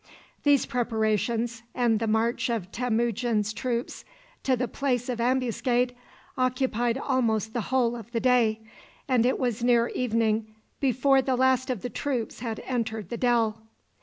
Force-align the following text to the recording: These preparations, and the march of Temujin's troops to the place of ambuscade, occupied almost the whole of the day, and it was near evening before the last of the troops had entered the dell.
These 0.41 0.65
preparations, 0.65 1.61
and 1.75 1.99
the 1.99 2.07
march 2.07 2.49
of 2.49 2.71
Temujin's 2.71 3.53
troops 3.53 4.03
to 4.41 4.57
the 4.57 4.67
place 4.67 5.09
of 5.09 5.21
ambuscade, 5.21 5.93
occupied 6.35 6.97
almost 6.97 7.53
the 7.53 7.61
whole 7.69 7.95
of 7.95 8.11
the 8.11 8.19
day, 8.19 8.61
and 9.07 9.27
it 9.27 9.37
was 9.37 9.63
near 9.63 9.89
evening 9.89 10.47
before 10.79 11.21
the 11.21 11.35
last 11.35 11.69
of 11.69 11.83
the 11.83 11.89
troops 11.91 12.39
had 12.39 12.61
entered 12.61 13.09
the 13.09 13.17
dell. 13.17 13.61